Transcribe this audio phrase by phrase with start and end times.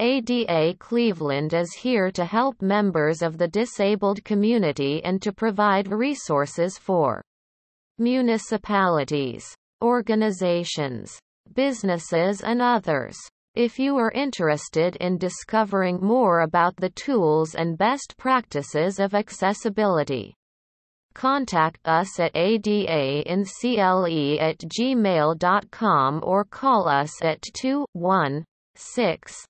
[0.00, 6.78] ADA Cleveland is here to help members of the disabled community and to provide resources
[6.78, 7.22] for
[7.98, 11.18] municipalities, organizations,
[11.54, 13.18] businesses and others.
[13.54, 20.34] If you are interested in discovering more about the tools and best practices of accessibility,
[21.12, 23.28] contact us at adaincle
[24.40, 29.49] at gmail.com or call us at 216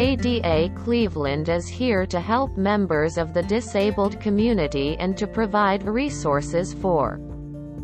[0.00, 6.72] ADA Cleveland is here to help members of the disabled community and to provide resources
[6.72, 7.18] for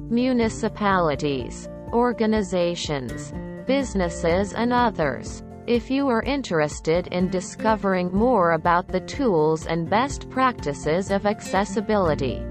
[0.09, 3.34] municipalities, organizations,
[3.66, 5.44] businesses and others.
[5.66, 12.43] If you are interested in discovering more about the tools and best practices of accessibility,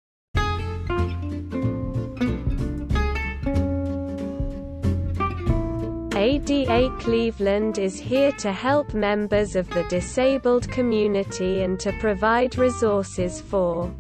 [6.17, 13.41] ADA Cleveland is here to help members of the disabled community and to provide resources
[13.41, 13.93] for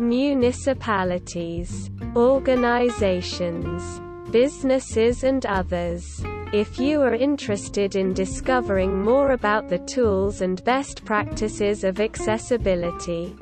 [0.00, 4.00] municipalities, organizations,
[4.32, 6.20] businesses and others.
[6.52, 13.36] If you are interested in discovering more about the tools and best practices of accessibility,